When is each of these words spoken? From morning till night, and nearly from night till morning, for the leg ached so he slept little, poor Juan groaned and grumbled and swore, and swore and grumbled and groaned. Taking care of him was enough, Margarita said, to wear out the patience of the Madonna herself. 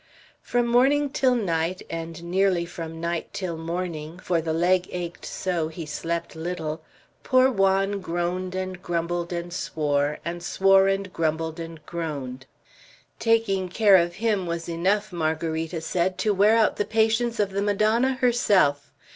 From 0.41 0.65
morning 0.65 1.11
till 1.11 1.35
night, 1.35 1.83
and 1.87 2.23
nearly 2.23 2.65
from 2.65 2.99
night 2.99 3.31
till 3.33 3.55
morning, 3.55 4.17
for 4.17 4.41
the 4.41 4.51
leg 4.51 4.87
ached 4.89 5.27
so 5.27 5.67
he 5.67 5.85
slept 5.85 6.35
little, 6.35 6.81
poor 7.21 7.51
Juan 7.51 8.01
groaned 8.01 8.55
and 8.55 8.81
grumbled 8.81 9.31
and 9.31 9.53
swore, 9.53 10.17
and 10.25 10.41
swore 10.41 10.87
and 10.87 11.13
grumbled 11.13 11.59
and 11.59 11.85
groaned. 11.85 12.47
Taking 13.19 13.69
care 13.69 13.97
of 13.97 14.15
him 14.15 14.47
was 14.47 14.67
enough, 14.67 15.13
Margarita 15.13 15.81
said, 15.81 16.17
to 16.17 16.33
wear 16.33 16.55
out 16.57 16.77
the 16.77 16.85
patience 16.85 17.39
of 17.39 17.51
the 17.51 17.61
Madonna 17.61 18.13
herself. 18.13 18.91